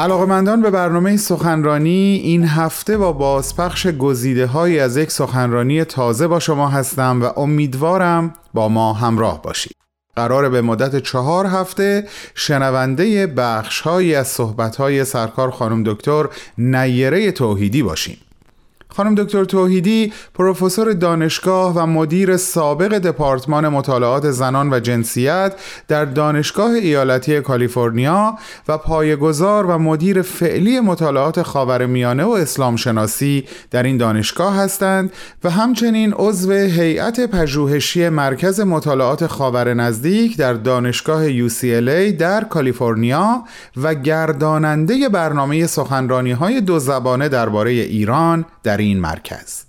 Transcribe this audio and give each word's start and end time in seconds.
علاقمندان 0.00 0.62
به 0.62 0.70
برنامه 0.70 1.16
سخنرانی 1.16 2.20
این 2.24 2.44
هفته 2.44 2.98
با 2.98 3.12
بازپخش 3.12 3.86
گزیده 3.86 4.46
های 4.46 4.80
از 4.80 4.96
یک 4.96 5.10
سخنرانی 5.10 5.84
تازه 5.84 6.28
با 6.28 6.40
شما 6.40 6.68
هستم 6.68 7.22
و 7.22 7.40
امیدوارم 7.40 8.32
با 8.54 8.68
ما 8.68 8.92
همراه 8.92 9.42
باشید. 9.42 9.76
قرار 10.16 10.48
به 10.48 10.62
مدت 10.62 11.02
چهار 11.02 11.46
هفته 11.46 12.08
شنونده 12.34 13.26
بخش 13.26 13.80
های 13.80 14.14
از 14.14 14.28
صحبت 14.28 14.76
های 14.76 15.04
سرکار 15.04 15.50
خانم 15.50 15.82
دکتر 15.82 16.28
نیره 16.58 17.32
توحیدی 17.32 17.82
باشیم. 17.82 18.18
خانم 18.96 19.14
دکتر 19.14 19.44
توحیدی 19.44 20.12
پروفسور 20.34 20.92
دانشگاه 20.92 21.74
و 21.74 21.86
مدیر 21.86 22.36
سابق 22.36 22.98
دپارتمان 22.98 23.68
مطالعات 23.68 24.30
زنان 24.30 24.72
و 24.72 24.80
جنسیت 24.80 25.52
در 25.88 26.04
دانشگاه 26.04 26.70
ایالتی 26.70 27.40
کالیفرنیا 27.40 28.38
و 28.68 28.78
پایه‌گذار 28.78 29.66
و 29.66 29.78
مدیر 29.78 30.22
فعلی 30.22 30.80
مطالعات 30.80 31.42
خاورمیانه 31.42 32.24
و 32.24 32.30
اسلام 32.30 32.76
شناسی 32.76 33.44
در 33.70 33.82
این 33.82 33.96
دانشگاه 33.96 34.56
هستند 34.56 35.12
و 35.44 35.50
همچنین 35.50 36.12
عضو 36.16 36.52
هیئت 36.52 37.20
پژوهشی 37.20 38.08
مرکز 38.08 38.60
مطالعات 38.60 39.26
خاور 39.26 39.74
نزدیک 39.74 40.36
در 40.36 40.52
دانشگاه 40.52 41.48
UCLA 41.48 42.12
در 42.18 42.44
کالیفرنیا 42.44 43.44
و 43.76 43.94
گرداننده 43.94 45.08
برنامه 45.08 45.66
سخنرانی 45.66 46.32
های 46.32 46.60
دو 46.60 46.78
زبانه 46.78 47.28
درباره 47.28 47.70
ایران 47.70 48.44
در 48.62 48.79
این 48.82 49.00
مرکز. 49.00 49.64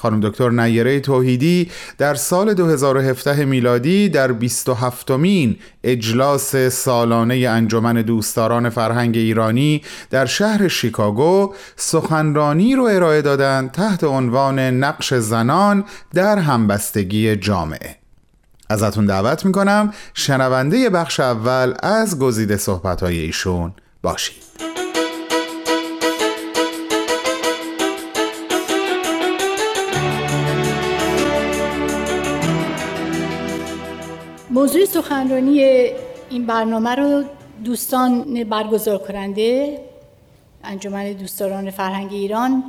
خانم 0.00 0.20
دکتر 0.20 0.50
نیره 0.50 1.00
توحیدی 1.00 1.70
در 1.98 2.14
سال 2.14 2.54
2017 2.54 3.44
میلادی 3.44 4.08
در 4.08 4.32
27 4.32 5.10
مین 5.10 5.56
اجلاس 5.84 6.56
سالانه 6.56 7.34
انجمن 7.34 8.02
دوستداران 8.02 8.68
فرهنگ 8.68 9.16
ایرانی 9.16 9.82
در 10.10 10.26
شهر 10.26 10.68
شیکاگو 10.68 11.54
سخنرانی 11.76 12.74
رو 12.74 12.84
ارائه 12.84 13.22
دادند 13.22 13.70
تحت 13.70 14.04
عنوان 14.04 14.58
نقش 14.58 15.14
زنان 15.14 15.84
در 16.14 16.38
همبستگی 16.38 17.36
جامعه. 17.36 17.96
ازتون 18.70 19.06
دعوت 19.06 19.46
می‌کنم 19.46 19.92
شنونده 20.14 20.90
بخش 20.90 21.20
اول 21.20 21.74
از 21.82 22.18
گزیده 22.18 22.56
صحبتهای 22.56 23.18
ایشون 23.18 23.72
باشید. 24.02 24.69
موضوع 34.60 34.84
سخنرانی 34.84 35.60
این 36.30 36.46
برنامه 36.46 36.94
رو 36.94 37.24
دوستان 37.64 38.44
برگزار 38.44 38.98
کننده 38.98 39.78
انجمن 40.64 41.12
دوستداران 41.12 41.70
فرهنگ 41.70 42.12
ایران 42.12 42.64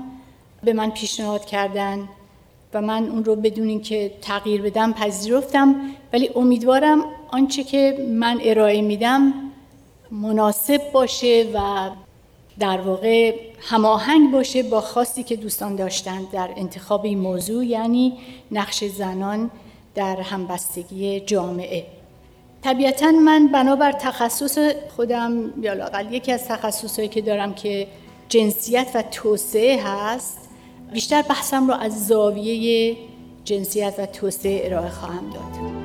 به 0.64 0.73
من 0.73 0.89
پیشنهاد 0.89 1.45
کردن 1.45 2.09
و 2.73 2.81
من 2.81 3.08
اون 3.08 3.25
رو 3.25 3.36
بدون 3.36 3.67
اینکه 3.67 4.12
تغییر 4.22 4.62
بدم 4.62 4.94
پذیرفتم. 4.94 5.75
ولی 6.14 6.30
امیدوارم 6.36 7.06
آنچه 7.31 7.64
که 7.64 8.08
من 8.09 8.39
ارائه 8.44 8.81
میدم 8.81 9.34
مناسب 10.12 10.92
باشه 10.92 11.47
و 11.53 11.89
در 12.59 12.81
واقع 12.81 13.36
هماهنگ 13.62 14.31
باشه 14.31 14.64
با 14.64 14.81
خاصی 14.81 15.23
که 15.23 15.36
دوستان 15.36 15.75
داشتند 15.75 16.31
در 16.31 16.50
انتخاب 16.56 17.06
این 17.06 17.19
موضوع 17.19 17.66
یعنی 17.66 18.17
نقش 18.52 18.84
زنان 18.84 19.52
در 19.95 20.22
همبستگی 20.22 21.20
جامعه. 21.20 21.86
طبیعتا 22.64 23.11
من 23.11 23.47
بنابر 23.47 23.92
تخصص 23.92 24.58
خودم 24.96 25.53
یا 25.62 25.74
لاقل 25.74 26.13
یکی 26.13 26.31
از 26.31 26.47
تخصصهایی 26.47 27.09
که 27.09 27.22
دارم 27.22 27.53
که 27.53 27.88
جنسیت 28.30 28.88
و 28.96 29.01
توسعه 29.01 29.84
هست 29.84 30.50
بیشتر 30.94 31.22
بحثم 31.22 31.68
رو 31.68 31.74
از 31.74 32.07
زاویه 32.07 32.97
جنسیت 33.46 33.94
و 33.97 34.06
توسعه 34.06 34.66
ارائه 34.66 34.90
خواهم 34.90 35.30
داد. 35.30 35.81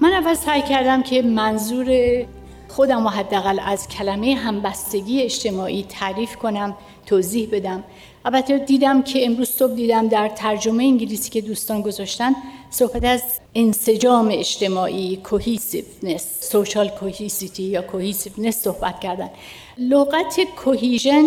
من 0.00 0.12
اول 0.12 0.34
سعی 0.34 0.62
کردم 0.62 1.02
که 1.02 1.22
منظور 1.22 1.86
خودم 2.68 3.06
و 3.06 3.08
حداقل 3.08 3.60
از 3.64 3.88
کلمه 3.88 4.34
همبستگی 4.34 5.22
اجتماعی 5.22 5.86
تعریف 5.88 6.36
کنم 6.36 6.76
توضیح 7.06 7.48
بدم. 7.52 7.84
البته 8.24 8.58
دیدم 8.58 9.02
که 9.02 9.26
امروز 9.26 9.48
صبح 9.48 9.74
دیدم 9.74 10.08
در 10.08 10.28
ترجمه 10.28 10.84
انگلیسی 10.84 11.30
که 11.30 11.40
دوستان 11.40 11.82
گذاشتن 11.82 12.32
صحبت 12.70 13.04
از 13.04 13.22
انسجام 13.54 14.28
اجتماعی 14.32 15.16
کوهیسیونس 15.16 16.50
سوشال 16.50 16.88
کوهیسیتی 16.88 17.62
یا 17.62 17.82
کوهیسیونس 17.82 18.56
صحبت 18.56 19.00
کردن. 19.00 19.30
لغت 19.78 20.40
کوهیژن 20.56 21.24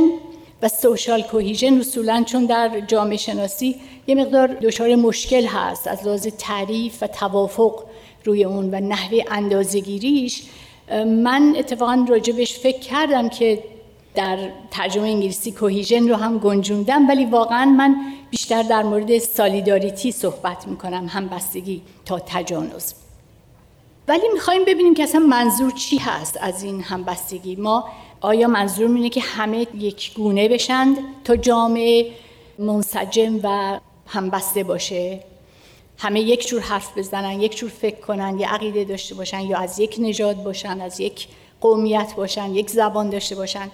و 0.62 0.70
سوشال 0.70 1.22
کوهیژن 1.22 1.80
اصولا 1.80 2.24
چون 2.28 2.46
در 2.46 2.80
جامعه 2.80 3.18
شناسی 3.18 3.76
یه 4.08 4.16
مقدار 4.16 4.48
دچار 4.48 4.96
مشکل 4.96 5.46
هست 5.46 5.88
از 5.88 6.08
لحاظ 6.08 6.28
تعریف 6.28 7.04
و 7.04 7.08
توافق 7.08 7.84
روی 8.26 8.44
اون 8.44 8.70
و 8.72 8.80
نحوه 8.80 9.24
اندازگیریش 9.32 10.44
من 11.06 11.54
اتفاقا 11.58 12.06
راجبش 12.10 12.60
فکر 12.60 12.80
کردم 12.80 13.30
که 13.30 13.64
در 14.16 14.38
ترجمه 14.72 15.08
انگلیسی 15.08 15.52
کوهیژن 15.52 16.10
رو 16.10 16.16
هم 16.16 16.38
گنجوندم 16.38 17.10
ولی 17.10 17.26
واقعا 17.26 17.66
من 17.66 17.96
بیشتر 18.30 18.64
در 18.64 18.84
مورد 18.84 19.18
سالیداریتی 19.18 20.12
صحبت 20.12 20.68
می‌کنم 20.68 21.08
هم 21.10 21.28
بستگی 21.28 21.82
تا 22.06 22.20
تجانز 22.20 22.94
ولی 24.08 24.28
می‌خوایم 24.34 24.66
ببینیم 24.66 24.94
که 24.94 25.04
اصلا 25.04 25.22
منظور 25.22 25.72
چی 25.72 25.98
هست 25.98 26.38
از 26.42 26.64
این 26.64 26.82
همبستگی. 26.82 27.56
ما 27.56 27.90
آیا 28.22 28.48
منظور 28.48 28.92
اینه 28.92 29.10
که 29.10 29.22
همه 29.22 29.68
یک 29.78 30.14
گونه 30.14 30.48
بشند 30.48 30.98
تا 31.24 31.36
جامعه 31.36 32.12
منسجم 32.60 33.40
و 33.44 33.80
همبسته 34.08 34.64
باشه؟ 34.64 35.24
همه 36.00 36.20
یک 36.20 36.48
جور 36.48 36.62
حرف 36.62 36.98
بزنن 36.98 37.42
یک 37.42 37.58
جور 37.58 37.70
فکر 37.70 38.00
کنن 38.00 38.40
یا 38.40 38.50
عقیده 38.50 38.84
داشته 38.84 39.16
باشن 39.16 39.40
یا 39.40 39.58
از 39.58 39.80
یک 39.80 39.96
نژاد 40.00 40.44
باشن 40.44 40.82
از 40.82 41.00
یک 41.00 41.28
قومیت 41.62 42.14
باشن 42.18 42.56
یک 42.56 42.70
زبان 42.70 43.10
داشته 43.10 43.36
باشن. 43.36 43.72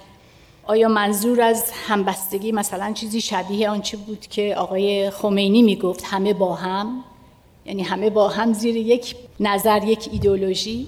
آیا 0.68 0.88
منظور 0.88 1.42
از 1.42 1.72
همبستگی 1.88 2.52
مثلا 2.52 2.94
چیزی 2.94 3.22
شبیه 3.22 3.70
آنچه 3.70 3.98
بود 3.98 4.28
که 4.28 4.56
آقای 4.58 5.10
خمینی 5.10 5.62
می‌گفت 5.62 6.04
همه 6.04 6.34
با 6.34 6.56
هم؟ 6.56 7.04
یعنی 7.66 7.84
همه 7.84 8.10
با 8.10 8.28
هم 8.28 8.54
زیر 8.54 8.76
یک 8.76 9.16
نظر 9.40 9.84
یک 9.84 10.10
ایدولوژی 10.12 10.88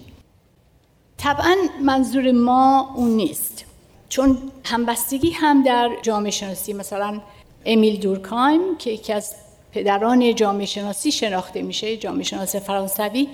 طبعا 1.17 1.55
منظور 1.81 2.31
ما 2.31 2.93
اون 2.95 3.09
نیست. 3.09 3.65
چون 4.09 4.37
همبستگی 4.65 5.31
هم 5.31 5.63
در 5.63 5.89
جامعه 6.01 6.31
شناسی 6.31 6.73
مثلا 6.73 7.21
امیل 7.65 7.99
دورکایم 7.99 8.77
که 8.77 8.91
یکی 8.91 9.13
از 9.13 9.35
پدران 9.73 10.35
جامعه 10.35 10.65
شناسی 10.65 11.11
شناخته 11.11 11.61
میشه 11.61 11.97
جامعه 11.97 12.23
شناس 12.23 12.55
فرانسوی. 12.55 13.27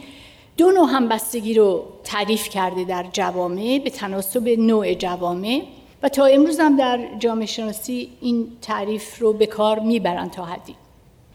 دو 0.58 0.72
نوع 0.72 0.90
همبستگی 0.90 1.54
رو 1.54 1.86
تعریف 2.04 2.50
کرده 2.50 2.84
در 2.84 3.06
جوامع 3.14 3.82
به 3.84 3.90
تناسب 3.90 4.48
نوع 4.48 4.94
جوامع. 4.94 5.62
و 6.04 6.10
تا 6.10 6.26
امروز 6.26 6.60
هم 6.60 6.78
در 6.78 7.00
جامعه 7.20 7.46
شناسی 7.46 8.10
این 8.22 8.48
تعریف 8.62 9.20
رو 9.20 9.34
به 9.34 9.46
کار 9.46 9.80
می‌برن 9.80 10.30
تا 10.30 10.46
حدی. 10.46 10.76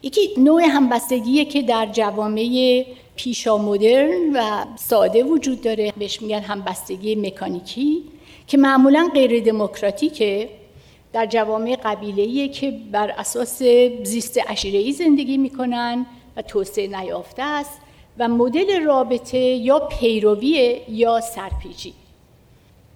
یکی 0.02 0.20
نوع 0.36 0.62
همبستگیه 0.62 1.44
که 1.44 1.62
در 1.62 1.88
جوامع 1.92 2.84
پیشا 3.16 3.58
مدرن 3.58 4.32
و 4.34 4.64
ساده 4.76 5.24
وجود 5.24 5.60
داره 5.60 5.92
بهش 5.98 6.22
میگن 6.22 6.40
همبستگی 6.40 7.14
مکانیکی 7.14 8.02
که 8.46 8.58
معمولا 8.58 9.08
غیر 9.14 9.44
دموکراتیکه 9.44 10.48
در 11.12 11.26
جوامع 11.26 11.76
قبیله‌ایه 11.84 12.48
که 12.48 12.70
بر 12.70 13.10
اساس 13.10 13.62
زیست 14.02 14.38
عشیره‌ای 14.38 14.92
زندگی 14.92 15.36
می‌کنن 15.38 16.06
و 16.36 16.42
توسعه 16.42 17.00
نیافته 17.00 17.42
است 17.42 17.80
و 18.18 18.28
مدل 18.28 18.82
رابطه 18.82 19.38
یا 19.38 19.78
پیروی 19.78 20.80
یا 20.88 21.20
سرپیچی. 21.20 21.94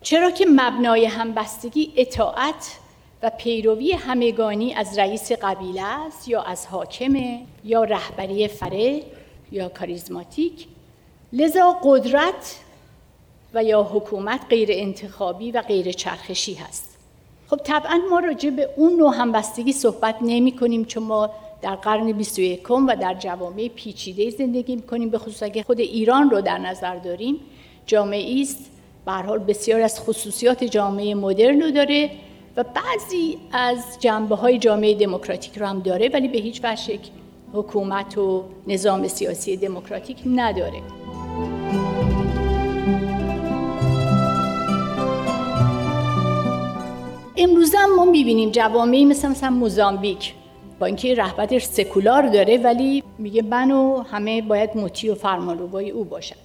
چرا 0.02 0.30
که 0.30 0.46
مبنای 0.48 1.04
همبستگی 1.04 1.92
اطاعت 1.96 2.78
و 3.22 3.30
پیروی 3.30 3.92
همگانی 3.92 4.74
از 4.74 4.98
رئیس 4.98 5.32
قبیله 5.32 5.82
است 5.82 6.28
یا 6.28 6.42
از 6.42 6.66
حاکمه 6.66 7.40
یا 7.64 7.84
رهبری 7.84 8.48
فره 8.48 9.02
یا 9.52 9.68
کاریزماتیک 9.68 10.66
لذا 11.32 11.76
قدرت 11.84 12.58
و 13.54 13.64
یا 13.64 13.82
حکومت 13.82 14.40
غیر 14.50 14.68
انتخابی 14.72 15.50
و 15.50 15.62
غیر 15.62 15.92
چرخشی 15.92 16.54
هست. 16.54 16.91
خب 17.52 17.60
طبعا 17.64 18.00
ما 18.10 18.18
راجع 18.18 18.50
به 18.50 18.68
اون 18.76 18.96
نوع 18.96 19.14
همبستگی 19.14 19.72
صحبت 19.72 20.16
نمی 20.22 20.52
کنیم 20.52 20.84
چون 20.84 21.02
ما 21.02 21.30
در 21.62 21.74
قرن 21.74 22.12
21 22.12 22.70
و 22.70 22.96
در 23.00 23.14
جوامع 23.14 23.68
پیچیده 23.68 24.30
زندگی 24.30 24.76
می 24.76 24.82
کنیم 24.82 25.10
به 25.10 25.18
خصوص 25.18 25.42
اگه 25.42 25.62
خود 25.62 25.80
ایران 25.80 26.30
رو 26.30 26.40
در 26.40 26.58
نظر 26.58 26.96
داریم. 26.96 27.36
جامعه 27.86 28.40
است 28.40 28.70
به 29.06 29.12
حال 29.12 29.38
بسیار 29.38 29.80
از 29.80 30.00
خصوصیات 30.00 30.64
جامعه 30.64 31.14
مدرن 31.14 31.60
رو 31.62 31.70
داره 31.70 32.10
و 32.56 32.64
بعضی 32.64 33.38
از 33.52 33.84
جنبه 34.00 34.36
های 34.36 34.58
جامعه 34.58 34.94
دموکراتیک 34.94 35.58
رو 35.58 35.66
هم 35.66 35.80
داره 35.80 36.08
ولی 36.08 36.28
به 36.28 36.38
هیچ 36.38 36.60
وجه 36.64 36.98
حکومت 37.52 38.18
و 38.18 38.44
نظام 38.66 39.08
سیاسی 39.08 39.56
دموکراتیک 39.56 40.16
نداره. 40.26 41.01
امروز 47.36 47.74
هم 47.78 47.94
ما 47.96 48.04
می‌بینیم 48.04 48.50
جوامعی 48.50 49.04
مثل 49.04 49.28
مثلا 49.28 49.50
موزامبیک 49.50 50.34
با 50.78 50.86
اینکه 50.86 51.14
رهبر 51.14 51.58
سکولار 51.58 52.28
داره 52.28 52.56
ولی 52.56 53.02
میگه 53.18 53.42
من 53.42 53.70
و 53.70 54.02
همه 54.02 54.42
باید 54.42 54.76
مطیع 54.76 55.12
و 55.12 55.14
فرمانروای 55.14 55.90
او 55.90 56.04
باشن. 56.04 56.36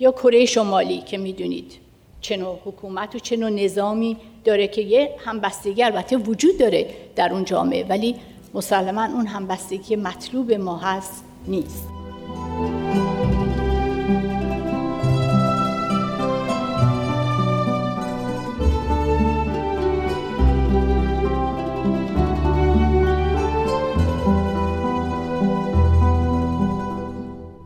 یا 0.00 0.12
کره 0.12 0.44
شمالی 0.44 0.98
که 0.98 1.18
می‌دونید 1.18 1.72
چه 2.20 2.36
نوع 2.36 2.58
حکومت 2.64 3.14
و 3.14 3.18
چه 3.18 3.36
نوع 3.36 3.50
نظامی 3.50 4.16
داره 4.44 4.68
که 4.68 4.82
یه 4.82 5.10
همبستگی 5.18 5.82
البته 5.82 6.16
وجود 6.16 6.58
داره 6.58 6.86
در 7.16 7.32
اون 7.32 7.44
جامعه 7.44 7.84
ولی 7.88 8.14
مسلما 8.54 9.04
اون 9.04 9.26
همبستگی 9.26 9.96
مطلوب 9.96 10.52
ما 10.52 10.76
هست 10.76 11.24
نیست. 11.48 11.88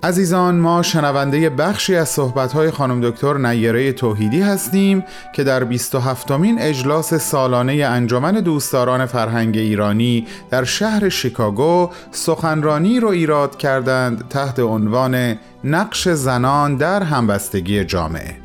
عزیزان 0.04 0.54
ما 0.54 0.82
شنونده 0.82 1.50
بخشی 1.50 1.96
از 1.96 2.08
صحبت‌های 2.08 2.70
خانم 2.70 3.10
دکتر 3.10 3.36
نیره 3.38 3.92
توحیدی 3.92 4.40
هستیم 4.40 5.04
که 5.32 5.44
در 5.44 5.64
27 5.64 6.30
مین 6.30 6.58
اجلاس 6.60 7.14
سالانه 7.14 7.72
انجمن 7.72 8.32
دوستداران 8.32 9.06
فرهنگ 9.06 9.56
ایرانی 9.56 10.26
در 10.50 10.64
شهر 10.64 11.08
شیکاگو 11.08 11.90
سخنرانی 12.10 13.00
رو 13.00 13.08
ایراد 13.08 13.56
کردند 13.56 14.28
تحت 14.28 14.60
عنوان 14.60 15.38
نقش 15.64 16.08
زنان 16.08 16.76
در 16.76 17.02
همبستگی 17.02 17.84
جامعه. 17.84 18.36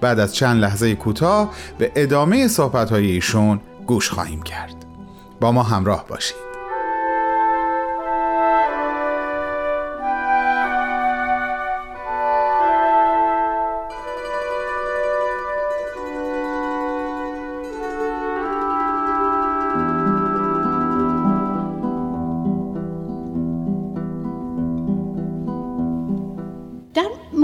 بعد 0.00 0.18
از 0.18 0.34
چند 0.34 0.60
لحظه 0.60 0.94
کوتاه 0.94 1.50
به 1.78 1.92
ادامه 1.94 2.48
صحبت‌های 2.48 3.10
ایشون 3.10 3.60
گوش 3.86 4.10
خواهیم 4.10 4.42
کرد. 4.42 4.74
با 5.40 5.52
ما 5.52 5.62
همراه 5.62 6.04
باشید. 6.08 6.47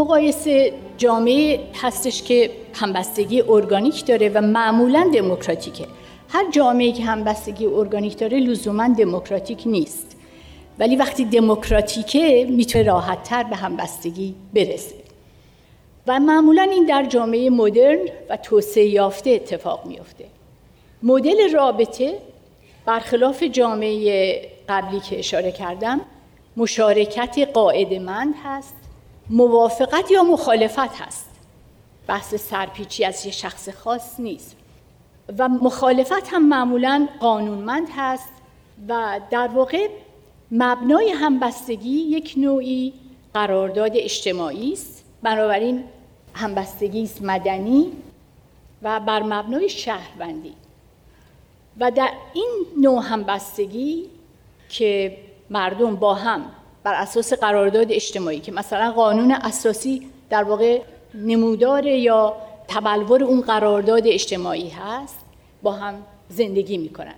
مقایسه 0.05 0.73
جامعه 0.99 1.61
هستش 1.83 2.23
که 2.23 2.51
همبستگی 2.75 3.43
ارگانیک 3.49 4.07
داره 4.07 4.29
و 4.29 4.41
معمولا 4.41 5.11
دموکراتیکه. 5.15 5.87
هر 6.29 6.51
جامعه 6.51 6.93
که 6.93 7.05
همبستگی 7.05 7.67
ارگانیک 7.67 8.19
داره 8.19 8.39
لزوما 8.39 8.89
دموکراتیک 8.89 9.63
نیست. 9.67 10.17
ولی 10.79 10.97
وقتی 10.97 11.25
دموکراتیکه 11.25 12.47
می‌تونه 12.51 12.85
راحتتر 12.85 13.43
به 13.43 13.57
همبستگی 13.57 14.35
برسه. 14.55 14.95
و 16.07 16.21
معمولا 16.21 16.63
این 16.63 16.87
در 16.87 17.05
جامعه 17.05 17.51
مدرن 17.51 17.99
و 18.29 18.37
توسعه 18.37 18.87
یافته 18.87 19.31
اتفاق 19.31 19.87
میافته. 19.87 20.25
مدل 21.03 21.53
رابطه 21.53 22.19
برخلاف 22.87 23.43
جامعه 23.43 24.41
قبلی 24.69 25.01
که 25.01 25.19
اشاره 25.19 25.53
کردم 25.53 26.01
مشارکت 26.57 27.49
قاعدمند 27.55 28.35
هست 28.45 28.84
موافقت 29.31 30.11
یا 30.11 30.23
مخالفت 30.23 31.01
هست؟ 31.01 31.31
بحث 32.07 32.35
سرپیچی 32.35 33.05
از 33.05 33.27
یه 33.27 33.33
شخص 33.33 33.69
خاص 33.69 34.21
نیست. 34.21 34.57
و 35.39 35.49
مخالفت 35.49 36.29
هم 36.33 36.49
معمولا 36.49 37.09
قانونمند 37.21 37.89
هست 37.97 38.33
و 38.89 39.21
در 39.31 39.49
واقع 39.49 39.89
مبنای 40.51 41.11
همبستگی 41.11 41.91
یک 41.91 42.35
نوعی 42.37 42.93
قرارداد 43.35 43.93
اجتماعی 43.95 44.73
است. 44.73 45.05
بنابراین 45.23 45.85
همبستگی 46.35 47.03
است 47.03 47.23
مدنی 47.23 47.93
و 48.83 49.01
بر 49.01 49.23
مبنای 49.23 49.69
شهروندی. 49.69 50.55
و 51.81 51.91
در 51.91 52.11
این 52.35 52.67
نوع 52.81 53.03
همبستگی 53.03 54.07
که 54.69 55.17
مردم 55.51 55.97
با 55.97 56.15
هم 56.15 56.45
بر 56.85 56.95
اساس 56.95 57.33
قرارداد 57.33 57.93
اجتماعی 57.93 58.41
که 58.41 58.53
مثلا 58.53 58.93
قانون 58.93 59.33
اساسی 59.33 60.03
در 60.31 60.43
واقع 60.43 60.81
نمودار 61.15 61.87
یا 61.87 62.37
تبلور 62.69 63.25
اون 63.25 63.41
قرارداد 63.41 64.07
اجتماعی 64.07 64.69
هست 64.69 65.19
با 65.63 65.73
هم 65.73 65.95
زندگی 66.29 66.79
می‌کنن. 66.79 67.15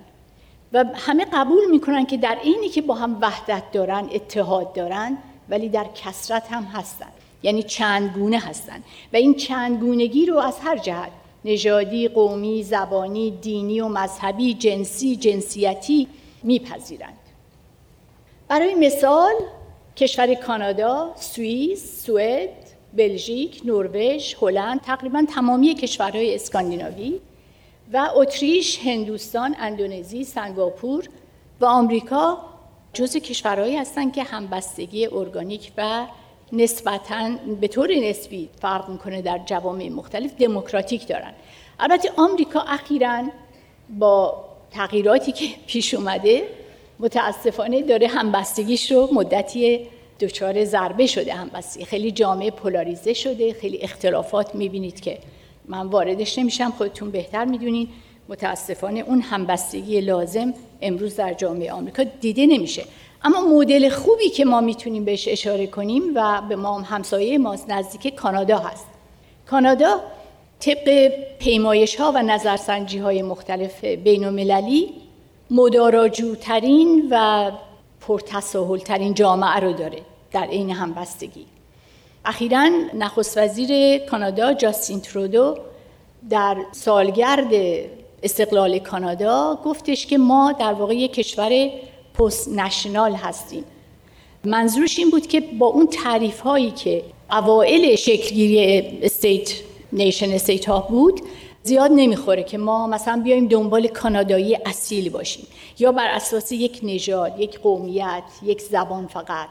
و 0.73 0.85
همه 0.95 1.27
قبول 1.33 1.71
می‌کنن 1.71 2.07
که 2.07 2.17
در 2.17 2.39
اینی 2.43 2.69
که 2.69 2.83
با 2.83 2.95
هم 2.95 3.19
وحدت 3.21 3.63
دارن 3.73 4.09
اتحاد 4.13 4.73
دارن 4.73 5.19
ولی 5.49 5.69
در 5.69 5.87
کسرت 5.95 6.53
هم 6.53 6.63
هستن. 6.63 7.13
یعنی 7.43 7.63
چند 7.63 8.11
گونه 8.15 8.39
هستن. 8.39 8.83
و 9.13 9.17
این 9.17 9.35
چند 9.35 9.81
گونگی 9.81 10.27
رو 10.27 10.39
از 10.39 10.59
هر 10.61 10.79
جهت 10.79 11.11
نژادی، 11.45 12.09
قومی، 12.09 12.63
زبانی، 12.63 13.31
دینی 13.31 13.81
و 13.81 13.89
مذهبی، 13.89 14.55
جنسی، 14.55 15.17
جنسیتی 15.17 16.09
میپذیرند. 16.43 17.19
برای 18.49 18.75
مثال 18.75 19.33
کشور 19.97 20.35
کانادا، 20.35 21.13
سوئیس، 21.17 22.07
سوئد، 22.07 22.51
بلژیک، 22.95 23.63
نروژ، 23.65 24.35
هلند، 24.43 24.81
تقریبا 24.81 25.27
تمامی 25.35 25.75
کشورهای 25.75 26.35
اسکاندیناوی 26.35 27.21
و 27.93 28.11
اتریش، 28.15 28.79
هندوستان، 28.87 29.57
اندونزی، 29.59 30.25
سنگاپور 30.25 31.09
و 31.61 31.65
آمریکا 31.65 32.39
جزء 32.93 33.19
کشورهایی 33.19 33.77
هستند 33.77 34.15
که 34.15 34.23
همبستگی 34.23 35.07
ارگانیک 35.07 35.73
و 35.79 36.07
نسبتا 36.53 37.31
به 37.61 37.69
طور 37.69 37.95
نسبی 37.95 38.49
فرق 38.61 38.89
می‌کنه 38.89 39.23
در 39.23 39.41
جوامع 39.47 39.89
مختلف 39.89 40.35
دموکراتیک 40.35 41.09
دارن. 41.09 41.33
البته 41.81 42.13
آمریکا 42.17 42.61
اخیرا 42.61 43.23
با 43.99 44.45
تغییراتی 44.71 45.33
که 45.33 45.47
پیش 45.67 45.95
اومده 45.95 46.49
متاسفانه 47.01 47.83
داره 47.83 48.07
همبستگیش 48.07 48.93
رو 48.93 49.09
مدتی 49.13 49.81
دچار 50.21 50.65
ضربه 50.65 51.07
شده 51.07 51.35
همبستگی. 51.35 51.85
خیلی 51.85 52.11
جامعه 52.11 52.51
پولاریزه 52.51 53.13
شده 53.13 53.53
خیلی 53.53 53.79
اختلافات 53.79 54.55
می‌بینید 54.55 55.01
که 55.01 55.19
من 55.69 55.87
واردش 55.87 56.39
نمیشم 56.39 56.71
خودتون 56.79 57.11
بهتر 57.11 57.45
می‌دونین. 57.45 57.89
متاسفانه 58.29 59.01
اون 59.01 59.21
همبستگی 59.21 60.01
لازم 60.01 60.55
امروز 60.83 61.17
در 61.17 61.35
جامعه 61.35 61.73
آمریکا 61.73 62.03
دیده 62.03 62.47
نمیشه. 62.47 62.85
اما 63.25 63.41
مدل 63.41 63.89
خوبی 63.89 64.29
که 64.29 64.45
ما 64.45 64.61
می‌تونیم 64.61 65.05
بهش 65.05 65.29
اشاره 65.29 65.67
کنیم 65.67 66.03
و 66.15 66.43
به 66.49 66.57
ما 66.57 66.81
همسایه 66.81 67.39
ماست 67.39 67.71
نزدیک 67.71 68.15
کانادا 68.15 68.59
هست. 68.59 68.87
کانادا 69.47 70.01
طبق 70.61 71.13
پیمایش 71.39 71.97
ها 71.97 72.13
و 72.15 72.23
نظرسنجی 72.23 72.99
های 72.99 73.23
مختلف 73.23 73.85
بین 73.85 74.25
المللی 74.25 74.89
مداراجوترین 75.51 77.09
و 77.11 77.51
پرتساهلترین 78.01 79.15
جامعه 79.15 79.61
رو 79.61 79.73
داره 79.73 79.99
در 80.33 80.45
عین 80.45 80.71
همبستگی. 80.71 81.47
اخیرا 82.25 82.71
نخست 82.95 83.39
وزیر 83.39 83.99
کانادا 83.99 84.53
جاستین 84.53 85.01
ترودو 85.01 85.59
در 86.31 86.57
سالگرد 86.73 87.53
استقلال 88.23 88.79
کانادا 88.79 89.59
گفتش 89.65 90.07
که 90.07 90.19
ما 90.19 90.53
در 90.53 90.73
واقع 90.73 90.95
یک 90.95 91.13
کشور 91.13 91.71
post 92.19 92.49
national 92.49 93.13
هستیم. 93.13 93.65
منظورش 94.45 94.99
این 94.99 95.11
بود 95.11 95.27
که 95.27 95.41
با 95.41 95.67
اون 95.67 95.87
تعریف 95.87 96.41
هایی 96.41 96.71
که 96.71 97.03
اوائل 97.31 97.97
شکلگیری 97.97 98.81
state 99.03 99.53
nation 99.93 100.31
state 100.33 100.65
ها 100.65 100.81
بود 100.81 101.21
زیاد 101.67 101.91
نمی‌خوره 101.95 102.43
که 102.43 102.59
ما 102.59 102.87
مثلا 102.87 103.21
بیایم 103.25 103.49
دنبال 103.49 103.87
کانادایی 103.87 104.59
اصیل 104.67 105.11
باشیم. 105.11 105.47
یا 105.79 105.93
بر 105.93 106.09
اساس 106.09 106.53
یک 106.53 106.81
نژاد 106.83 107.41
یک 107.41 107.59
قومیت 107.59 108.23
یک 108.43 108.63
زبان 108.63 109.07
فقط 109.07 109.49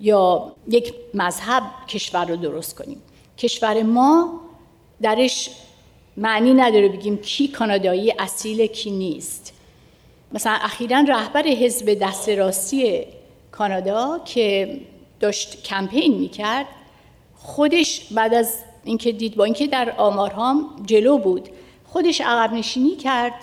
یا 0.00 0.52
یک 0.68 0.94
مذهب 1.14 1.62
کشور 1.88 2.24
رو 2.24 2.36
درست 2.36 2.78
کنیم. 2.78 3.02
کشور 3.38 3.82
ما 3.82 4.40
درش 5.02 5.50
معنی 6.16 6.54
نداره 6.54 6.88
بگیم 6.88 7.16
کی 7.16 7.48
کانادایی 7.48 8.12
اصیل 8.18 8.66
کی 8.66 8.90
نیست. 8.90 9.52
مثلا 10.32 10.52
اخیرا 10.52 11.00
رهبر 11.08 11.46
حزب 11.46 11.94
دست 11.94 12.28
راستی 12.28 13.04
کانادا 13.52 14.20
که 14.24 14.80
داشت 15.20 15.62
کمپین 15.62 16.18
می‌کرد 16.18 16.66
خودش 17.36 18.00
بعد 18.10 18.34
از 18.34 18.54
اینکه 18.84 19.12
دید 19.12 19.36
با 19.36 19.44
اینکه 19.44 19.66
در 19.66 19.94
آمارها 19.96 20.60
جلو 20.86 21.18
بود 21.18 21.48
خودش 21.86 22.20
عقب 22.20 22.52
نشینی 22.52 22.96
کرد 22.96 23.34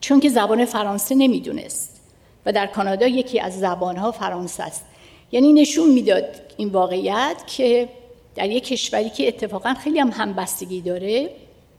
چون 0.00 0.20
که 0.20 0.28
زبان 0.28 0.64
فرانسه 0.64 1.14
نمی‌دونست. 1.14 2.00
و 2.46 2.52
در 2.52 2.66
کانادا 2.66 3.06
یکی 3.06 3.40
از 3.40 3.60
زبانها 3.60 4.12
فرانسه 4.12 4.62
است. 4.62 4.84
یعنی 5.32 5.52
نشون 5.52 5.90
می‌داد 5.90 6.24
این 6.56 6.68
واقعیت 6.68 7.36
که 7.46 7.88
در 8.34 8.50
یک 8.50 8.64
کشوری 8.64 9.10
که 9.10 9.28
اتفاقا 9.28 9.74
خیلی 9.74 9.98
هم 9.98 10.10
همبستگی 10.10 10.80
داره 10.80 11.30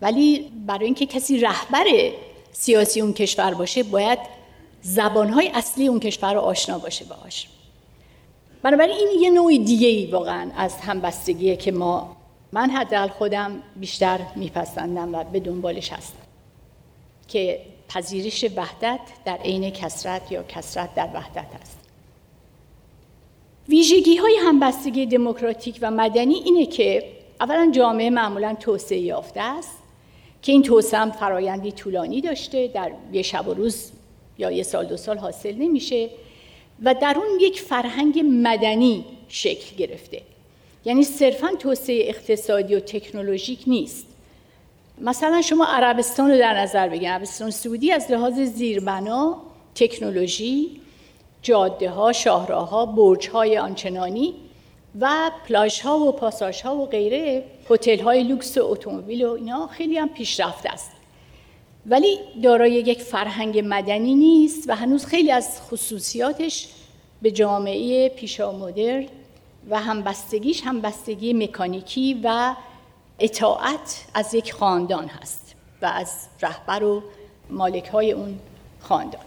ولی 0.02 0.52
برای 0.68 0.86
اینکه 0.86 1.06
کسی 1.06 1.38
رهبر 1.38 1.86
سیاسی 2.52 3.02
اون 3.02 3.14
کشور 3.14 3.54
باشه 3.54 3.84
باید 3.84 4.20
زبانهای 4.82 5.52
اصلی 5.54 5.88
اون 5.88 6.00
کشور 6.00 6.34
رو 6.34 6.40
آشنا 6.40 6.78
باشه 6.78 7.06
باهاش. 7.06 7.48
بنابراین 8.64 8.96
این 8.98 9.22
یه 9.22 9.30
نوع 9.30 9.58
دیگه 9.58 9.88
ای 9.88 10.06
واقعا 10.06 10.52
از 10.58 10.76
همبستگیه 10.76 11.56
که 11.56 11.72
ما 11.72 12.16
من 12.54 12.70
حداقل 12.70 13.08
خودم 13.08 13.62
بیشتر 13.76 14.20
میپسندم 14.36 15.16
و 15.16 15.24
به 15.24 15.40
دنبالش 15.40 15.94
هستم 15.94 16.24
که 17.28 17.60
پذیرش 17.90 18.46
وحدت 18.56 19.00
در 19.26 19.38
عین 19.38 19.70
کسرت 19.70 20.32
یا 20.32 20.44
کسرت 20.44 20.96
در 20.96 21.10
وحدت 21.14 21.48
است. 21.62 21.80
ویژگی 23.70 24.16
های 24.16 24.38
همبستگی 24.42 25.06
دموکراتیک 25.06 25.80
و 25.82 25.92
مدنی 25.92 26.34
اینه 26.34 26.66
که 26.66 27.04
اولا 27.40 27.72
جامعه 27.72 28.10
معمولا 28.10 28.56
توسعه 28.60 29.00
یافته 29.00 29.42
است 29.42 29.78
که 30.42 30.52
این 30.52 30.62
توسعه 30.62 31.00
هم 31.00 31.12
فرایندی 31.12 31.72
طولانی 31.72 32.22
داشته 32.22 32.68
در 32.68 32.92
یه 33.12 33.22
شب 33.22 33.48
و 33.48 33.54
روز 33.54 33.92
یا 34.38 34.52
یه 34.52 34.64
سال 34.64 34.86
دو 34.86 34.98
سال 34.98 35.18
حاصل 35.18 35.56
نمیشه 35.56 36.10
و 36.84 36.94
در 36.94 37.18
اون 37.18 37.40
یک 37.40 37.62
فرهنگ 37.62 38.20
مدنی 38.26 39.06
شکل 39.28 39.76
گرفته. 39.76 40.22
یعنی 40.86 41.04
صرفا 41.04 41.50
توسعه 41.60 42.10
اقتصادی 42.10 42.76
و 42.76 42.80
تکنولوژیک 42.80 43.64
نیست. 43.68 44.08
مثلا 45.02 45.42
شما 45.42 45.66
عربستان 45.66 46.32
رو 46.32 46.38
در 46.38 46.60
نظر 46.60 46.90
بگیرید. 46.90 47.10
عربستان 47.10 47.52
سعودی 47.52 47.92
از 47.92 48.12
لحاظ 48.12 48.40
زیربنا 48.40 49.38
تکنولوژی 49.76 50.82
جاده 51.42 51.90
ها 51.90 52.12
شاهراه 52.12 52.70
ها 52.70 52.86
برج 52.86 53.30
های 53.30 53.58
آنچنانی 53.58 54.34
و 55.00 55.32
پلاژ 55.48 55.82
ها 55.82 56.00
و 56.00 56.12
پاساژ 56.12 56.62
ها 56.62 56.76
و 56.76 56.86
غیره 56.86 57.44
هتل 57.70 58.00
های 58.00 58.24
لوکس 58.24 58.58
و 58.58 58.62
اتومبیل 58.64 59.26
و 59.26 59.32
اینا 59.32 59.68
خیلی 59.68 59.98
هم 59.98 60.10
پیشرفته 60.10 60.70
است. 60.70 60.92
ولی 61.86 62.18
دارای 62.44 62.72
یک 62.72 63.02
فرهنگ 63.02 63.62
مدنی 63.66 64.16
نیست 64.16 64.70
و 64.70 64.76
هنوز 64.76 65.06
خیلی 65.06 65.32
از 65.32 65.62
خصوصیاتش 65.62 66.68
به 67.22 67.32
جامعه 67.32 68.12
مدرن 68.40 69.06
و 69.70 69.80
همبستگیش 69.80 70.64
همبستگی 70.64 71.34
مکانیکی 71.34 72.22
و 72.24 72.56
اطاعت 73.20 74.06
از 74.14 74.34
یک 74.34 74.54
خاندان 74.54 75.08
هست 75.08 75.56
و 75.82 75.86
از 75.86 76.28
رهبر 76.42 76.84
و 76.84 77.04
مالک 77.50 77.86
های 77.86 78.12
اون 78.12 78.40
خاندان. 78.80 79.22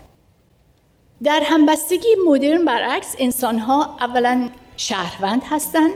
در 1.23 1.41
همبستگی 1.45 2.09
مدرن 2.29 2.65
برعکس 2.65 3.17
انسان 3.19 3.59
ها 3.59 3.97
اولا 4.01 4.49
شهروند 4.77 5.43
هستند 5.51 5.93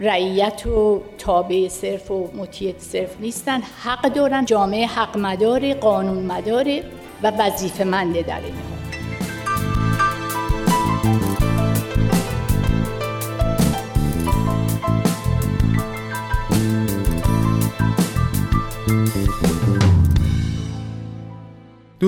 رعیت 0.00 0.66
و 0.66 1.02
تابع 1.18 1.68
صرف 1.68 2.10
و 2.10 2.30
مطیع 2.34 2.74
صرف 2.78 3.20
نیستن 3.20 3.60
حق 3.60 4.02
دارن 4.02 4.44
جامعه 4.44 4.86
حق 4.86 5.16
مداره 5.16 5.74
قانون 5.74 6.26
مداره 6.26 6.84
و 7.22 7.30
وظیفه 7.30 7.84
منده 7.84 8.22
در 8.22 8.40
این 8.40 8.54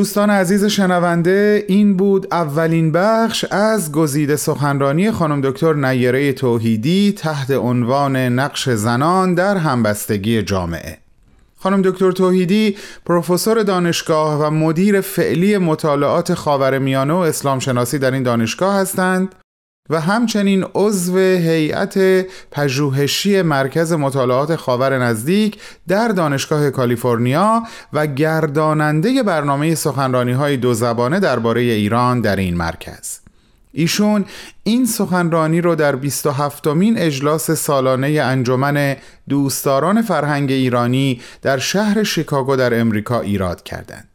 دوستان 0.03 0.31
عزیز 0.31 0.65
شنونده 0.65 1.65
این 1.69 1.97
بود 1.97 2.27
اولین 2.35 2.93
بخش 2.93 3.45
از 3.45 3.93
گزیده 3.93 4.37
سخنرانی 4.37 5.11
خانم 5.11 5.41
دکتر 5.41 5.75
نیره 5.75 6.33
توحیدی 6.33 7.13
تحت 7.17 7.51
عنوان 7.51 8.17
نقش 8.17 8.69
زنان 8.69 9.35
در 9.35 9.57
همبستگی 9.57 10.43
جامعه. 10.43 10.99
خانم 11.59 11.83
دکتر 11.83 12.13
توحیدی 12.13 12.77
پروفسور 13.07 13.63
دانشگاه 13.63 14.47
و 14.47 14.51
مدیر 14.51 15.01
فعلی 15.01 15.59
مطالعات 15.59 16.35
خاورمیانه 16.35 17.15
و 17.15 17.17
اسلام 17.17 17.59
شناسی 17.59 17.99
در 17.99 18.11
این 18.11 18.23
دانشگاه 18.23 18.75
هستند. 18.75 19.35
و 19.93 20.01
همچنین 20.01 20.65
عضو 20.75 21.19
هیئت 21.19 22.27
پژوهشی 22.51 23.43
مرکز 23.43 23.93
مطالعات 23.93 24.57
خاور 24.57 24.99
نزدیک 24.99 25.59
در 25.89 26.09
دانشگاه 26.09 26.71
کالیفرنیا 26.71 27.63
و 27.93 28.07
گرداننده 28.07 29.23
برنامه 29.23 29.75
سخنرانی 29.75 30.33
های 30.33 30.57
دو 30.57 30.75
زبانه 30.75 31.21
درباره 31.21 31.61
ایران 31.61 32.21
در 32.21 32.37
این 32.37 32.57
مرکز. 32.57 33.19
ایشون 33.73 34.25
این 34.63 34.87
سخنرانی 34.87 35.61
رو 35.61 35.75
در 35.75 35.97
27 35.97 36.67
مین 36.67 36.99
اجلاس 36.99 37.51
سالانه 37.51 38.09
انجمن 38.09 38.97
دوستداران 39.29 40.03
فرهنگ 40.03 40.51
ایرانی 40.51 41.21
در 41.43 41.59
شهر 41.59 42.03
شیکاگو 42.03 42.57
در 42.57 42.81
امریکا 42.81 43.21
ایراد 43.21 43.63
کردند. 43.63 44.12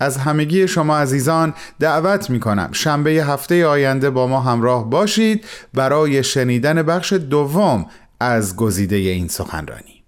از 0.00 0.16
همگی 0.16 0.68
شما 0.68 0.98
عزیزان 0.98 1.54
دعوت 1.80 2.30
می 2.30 2.40
کنم 2.40 2.68
شنبه 2.72 3.10
هفته 3.10 3.66
آینده 3.66 4.10
با 4.10 4.26
ما 4.26 4.40
همراه 4.40 4.90
باشید 4.90 5.44
برای 5.74 6.24
شنیدن 6.24 6.82
بخش 6.82 7.12
دوم 7.12 7.86
از 8.20 8.56
گزیده 8.56 8.96
این 8.96 9.28
سخنرانی. 9.28 10.02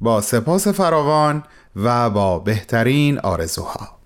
با 0.00 0.20
سپاس 0.20 0.68
فراوان 0.68 1.42
و 1.76 2.10
با 2.10 2.38
بهترین 2.38 3.18
آرزوها. 3.18 4.01